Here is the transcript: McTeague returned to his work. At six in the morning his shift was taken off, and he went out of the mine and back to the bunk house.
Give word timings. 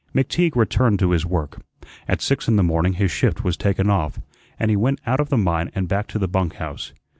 McTeague 0.15 0.55
returned 0.55 0.97
to 0.97 1.11
his 1.11 1.27
work. 1.27 1.61
At 2.07 2.21
six 2.23 2.47
in 2.47 2.55
the 2.55 2.63
morning 2.63 2.93
his 2.93 3.11
shift 3.11 3.43
was 3.43 3.55
taken 3.55 3.87
off, 3.87 4.17
and 4.59 4.71
he 4.71 4.75
went 4.75 4.99
out 5.05 5.19
of 5.19 5.29
the 5.29 5.37
mine 5.37 5.69
and 5.75 5.87
back 5.87 6.07
to 6.07 6.17
the 6.17 6.27
bunk 6.27 6.53
house. 6.55 6.91